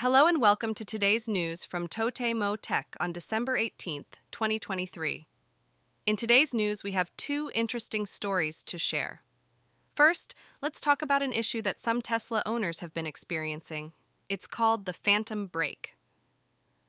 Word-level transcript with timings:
Hello 0.00 0.26
and 0.26 0.40
welcome 0.40 0.72
to 0.72 0.82
today's 0.82 1.28
news 1.28 1.62
from 1.62 1.86
Totemo 1.86 2.56
Tech 2.58 2.96
on 2.98 3.12
December 3.12 3.58
18th, 3.58 4.16
2023. 4.32 5.26
In 6.06 6.16
today's 6.16 6.54
news, 6.54 6.82
we 6.82 6.92
have 6.92 7.14
two 7.18 7.50
interesting 7.54 8.06
stories 8.06 8.64
to 8.64 8.78
share. 8.78 9.20
First, 9.94 10.34
let's 10.62 10.80
talk 10.80 11.02
about 11.02 11.22
an 11.22 11.34
issue 11.34 11.60
that 11.60 11.78
some 11.78 12.00
Tesla 12.00 12.42
owners 12.46 12.78
have 12.78 12.94
been 12.94 13.04
experiencing. 13.04 13.92
It's 14.30 14.46
called 14.46 14.86
the 14.86 14.94
phantom 14.94 15.48
brake. 15.48 15.96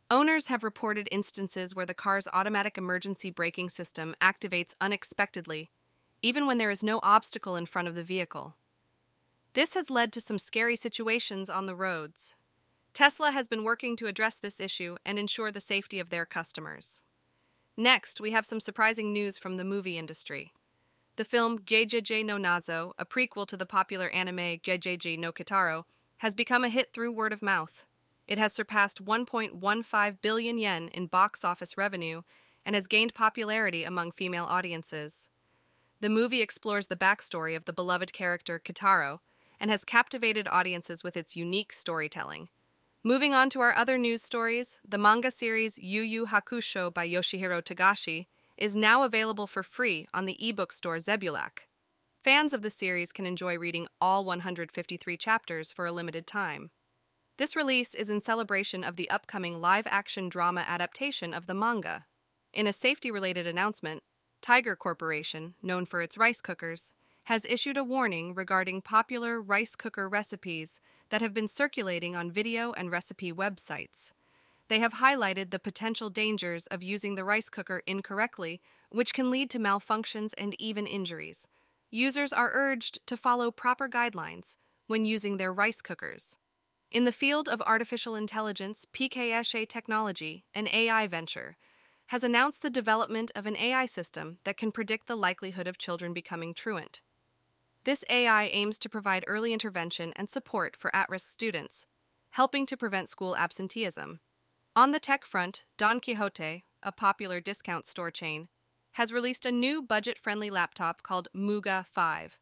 Owners 0.09 0.47
have 0.47 0.63
reported 0.63 1.09
instances 1.11 1.75
where 1.75 1.85
the 1.85 1.93
car's 1.93 2.29
automatic 2.31 2.77
emergency 2.77 3.29
braking 3.29 3.69
system 3.69 4.15
activates 4.21 4.73
unexpectedly, 4.79 5.69
even 6.21 6.47
when 6.47 6.59
there 6.59 6.71
is 6.71 6.81
no 6.81 7.01
obstacle 7.03 7.57
in 7.57 7.65
front 7.65 7.89
of 7.89 7.95
the 7.95 8.05
vehicle. 8.05 8.55
This 9.51 9.73
has 9.73 9.89
led 9.89 10.13
to 10.13 10.21
some 10.21 10.37
scary 10.37 10.77
situations 10.77 11.49
on 11.49 11.65
the 11.65 11.75
roads. 11.75 12.35
Tesla 12.93 13.31
has 13.31 13.47
been 13.47 13.63
working 13.63 13.95
to 13.95 14.07
address 14.07 14.35
this 14.35 14.59
issue 14.59 14.97
and 15.05 15.17
ensure 15.17 15.51
the 15.51 15.61
safety 15.61 15.99
of 15.99 16.09
their 16.09 16.25
customers. 16.25 17.01
Next, 17.77 18.19
we 18.19 18.31
have 18.31 18.45
some 18.45 18.59
surprising 18.59 19.13
news 19.13 19.37
from 19.37 19.57
the 19.57 19.63
movie 19.63 19.97
industry. 19.97 20.51
The 21.15 21.25
film 21.25 21.59
GeGeGe 21.59 22.25
no 22.25 22.37
Nazo, 22.37 22.91
a 22.97 23.05
prequel 23.05 23.47
to 23.47 23.57
the 23.57 23.65
popular 23.65 24.09
anime 24.09 24.59
GeGeGe 24.59 25.17
no 25.17 25.31
Kitaro, 25.31 25.83
has 26.17 26.35
become 26.35 26.63
a 26.63 26.69
hit 26.69 26.91
through 26.91 27.13
word 27.13 27.33
of 27.33 27.41
mouth. 27.41 27.85
It 28.27 28.37
has 28.37 28.53
surpassed 28.53 29.03
1.15 29.03 30.21
billion 30.21 30.57
yen 30.57 30.89
in 30.89 31.07
box 31.07 31.45
office 31.45 31.77
revenue 31.77 32.21
and 32.65 32.75
has 32.75 32.87
gained 32.87 33.13
popularity 33.13 33.83
among 33.83 34.11
female 34.11 34.45
audiences. 34.45 35.29
The 36.01 36.09
movie 36.09 36.41
explores 36.41 36.87
the 36.87 36.95
backstory 36.95 37.55
of 37.55 37.65
the 37.65 37.73
beloved 37.73 38.13
character 38.13 38.59
Kitaro 38.63 39.19
and 39.59 39.71
has 39.71 39.85
captivated 39.85 40.47
audiences 40.47 41.03
with 41.03 41.15
its 41.15 41.35
unique 41.35 41.73
storytelling. 41.73 42.49
Moving 43.03 43.33
on 43.33 43.49
to 43.49 43.61
our 43.61 43.75
other 43.75 43.97
news 43.97 44.21
stories, 44.21 44.77
the 44.87 44.99
manga 44.99 45.31
series 45.31 45.79
Yu 45.79 46.03
Yu 46.03 46.27
Hakusho 46.27 46.93
by 46.93 47.09
Yoshihiro 47.09 47.59
Togashi 47.59 48.27
is 48.57 48.75
now 48.75 49.01
available 49.01 49.47
for 49.47 49.63
free 49.63 50.07
on 50.13 50.25
the 50.25 50.37
ebook 50.39 50.71
store 50.71 50.97
Zebrack. 50.97 51.61
Fans 52.23 52.53
of 52.53 52.61
the 52.61 52.69
series 52.69 53.11
can 53.11 53.25
enjoy 53.25 53.57
reading 53.57 53.87
all 53.99 54.23
153 54.23 55.17
chapters 55.17 55.71
for 55.71 55.87
a 55.87 55.91
limited 55.91 56.27
time. 56.27 56.69
This 57.39 57.55
release 57.55 57.95
is 57.95 58.11
in 58.11 58.21
celebration 58.21 58.83
of 58.83 58.97
the 58.97 59.09
upcoming 59.09 59.59
live 59.59 59.87
action 59.87 60.29
drama 60.29 60.63
adaptation 60.67 61.33
of 61.33 61.47
the 61.47 61.55
manga. 61.55 62.05
In 62.53 62.67
a 62.67 62.73
safety 62.73 63.09
related 63.09 63.47
announcement, 63.47 64.03
Tiger 64.43 64.75
Corporation, 64.75 65.55
known 65.63 65.87
for 65.87 66.03
its 66.03 66.19
rice 66.19 66.39
cookers, 66.39 66.93
has 67.31 67.45
issued 67.45 67.77
a 67.77 67.83
warning 67.85 68.33
regarding 68.33 68.81
popular 68.81 69.41
rice 69.41 69.73
cooker 69.73 70.09
recipes 70.09 70.81
that 71.11 71.21
have 71.21 71.33
been 71.33 71.47
circulating 71.47 72.13
on 72.13 72.29
video 72.29 72.73
and 72.73 72.91
recipe 72.91 73.31
websites. 73.31 74.11
They 74.67 74.79
have 74.79 74.95
highlighted 74.95 75.49
the 75.49 75.57
potential 75.57 76.09
dangers 76.09 76.67
of 76.67 76.83
using 76.83 77.15
the 77.15 77.23
rice 77.23 77.47
cooker 77.47 77.83
incorrectly, 77.87 78.59
which 78.89 79.13
can 79.13 79.31
lead 79.31 79.49
to 79.51 79.59
malfunctions 79.59 80.33
and 80.37 80.59
even 80.59 80.85
injuries. 80.85 81.47
Users 81.89 82.33
are 82.33 82.51
urged 82.53 82.99
to 83.07 83.15
follow 83.15 83.49
proper 83.49 83.87
guidelines 83.87 84.57
when 84.87 85.05
using 85.05 85.37
their 85.37 85.53
rice 85.53 85.81
cookers. 85.81 86.35
In 86.91 87.05
the 87.05 87.13
field 87.13 87.47
of 87.47 87.61
artificial 87.61 88.13
intelligence, 88.13 88.85
PKSHA 88.93 89.69
Technology, 89.69 90.43
an 90.53 90.67
AI 90.67 91.07
venture, 91.07 91.55
has 92.07 92.25
announced 92.25 92.61
the 92.61 92.69
development 92.69 93.31
of 93.35 93.45
an 93.45 93.55
AI 93.55 93.85
system 93.85 94.39
that 94.43 94.57
can 94.57 94.73
predict 94.73 95.07
the 95.07 95.15
likelihood 95.15 95.65
of 95.65 95.77
children 95.77 96.11
becoming 96.11 96.53
truant. 96.53 96.99
This 97.83 98.03
AI 98.09 98.45
aims 98.45 98.77
to 98.79 98.89
provide 98.89 99.23
early 99.27 99.53
intervention 99.53 100.13
and 100.15 100.29
support 100.29 100.75
for 100.77 100.95
at 100.95 101.09
risk 101.09 101.27
students, 101.27 101.87
helping 102.31 102.67
to 102.67 102.77
prevent 102.77 103.09
school 103.09 103.35
absenteeism. 103.35 104.19
On 104.75 104.91
the 104.91 104.99
tech 104.99 105.25
front, 105.25 105.63
Don 105.77 105.99
Quijote, 105.99 106.61
a 106.83 106.91
popular 106.91 107.39
discount 107.39 107.87
store 107.87 108.11
chain, 108.11 108.49
has 108.93 109.11
released 109.11 109.45
a 109.45 109.51
new 109.51 109.81
budget 109.81 110.17
friendly 110.17 110.49
laptop 110.49 111.01
called 111.01 111.27
Muga 111.35 111.85
5. 111.87 112.37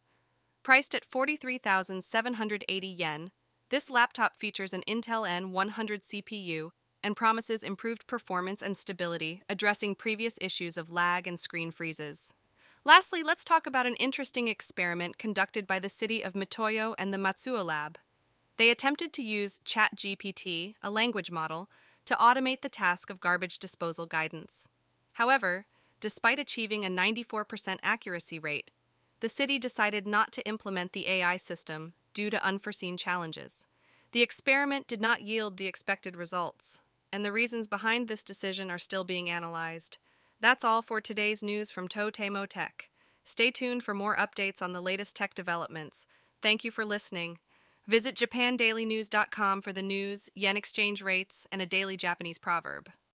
Priced 0.62 0.94
at 0.94 1.06
43,780 1.06 2.88
yen, 2.88 3.32
this 3.70 3.90
laptop 3.90 4.38
features 4.38 4.74
an 4.74 4.84
Intel 4.88 5.28
N100 5.28 6.04
CPU 6.04 6.72
and 7.02 7.16
promises 7.16 7.64
improved 7.64 8.08
performance 8.08 8.62
and 8.62 8.78
stability, 8.78 9.42
addressing 9.48 9.96
previous 9.96 10.38
issues 10.42 10.78
of 10.78 10.92
lag 10.92 11.28
and 11.28 11.40
screen 11.40 11.72
freezes. 11.72 12.34
Lastly, 12.86 13.24
let's 13.24 13.44
talk 13.44 13.68
about 13.68 13.86
an 13.86 13.96
interesting 13.96 14.48
experiment 14.48 15.18
conducted 15.18 15.68
by 15.68 15.80
the 15.80 15.90
city 15.90 16.24
of 16.24 16.34
Mitoyo 16.34 16.96
and 16.98 17.14
the 17.14 17.18
Matsuo 17.18 17.64
Lab. 17.64 17.98
They 18.58 18.70
attempted 18.70 19.12
to 19.14 19.22
use 19.22 19.60
ChatGPT, 19.66 20.76
a 20.82 20.90
language 20.90 21.30
model, 21.30 21.70
to 22.06 22.16
automate 22.16 22.62
the 22.62 22.70
task 22.70 23.10
of 23.10 23.20
garbage 23.20 23.60
disposal 23.60 24.06
guidance. 24.06 24.68
However, 25.14 25.66
despite 26.00 26.40
achieving 26.40 26.86
a 26.86 26.90
94% 26.90 27.78
accuracy 27.84 28.40
rate, 28.40 28.72
the 29.20 29.30
city 29.30 29.60
decided 29.60 30.08
not 30.08 30.32
to 30.32 30.48
implement 30.48 30.94
the 30.94 31.08
AI 31.08 31.36
system 31.36 31.94
due 32.14 32.30
to 32.30 32.44
unforeseen 32.44 32.96
challenges. 32.96 33.66
The 34.14 34.22
experiment 34.22 34.88
did 34.88 35.02
not 35.02 35.22
yield 35.22 35.58
the 35.58 35.68
expected 35.68 36.16
results, 36.16 36.82
and 37.12 37.24
the 37.26 37.32
reasons 37.32 37.68
behind 37.68 38.08
this 38.08 38.24
decision 38.24 38.72
are 38.72 38.80
still 38.80 39.04
being 39.04 39.30
analyzed. 39.30 39.98
That's 40.42 40.64
all 40.64 40.82
for 40.82 41.02
today's 41.02 41.44
news 41.44 41.70
from 41.70 41.90
Totemo 41.90 42.48
Tech. 42.48 42.90
Stay 43.26 43.52
tuned 43.52 43.84
for 43.84 43.94
more 43.94 44.16
updates 44.16 44.62
on 44.62 44.72
the 44.72 44.80
latest 44.82 45.16
tech 45.18 45.36
developments. 45.36 46.06
Thank 46.42 46.64
you 46.64 46.72
for 46.72 46.86
listening. 46.86 47.40
Visit 47.86 48.16
JapanDailyNews.com 48.16 49.62
for 49.62 49.74
the 49.74 49.82
news, 49.82 50.30
yen 50.36 50.56
exchange 50.56 51.02
rates, 51.02 51.46
and 51.52 51.62
a 51.62 51.66
daily 51.66 51.98
Japanese 51.98 52.38
proverb. 52.38 52.90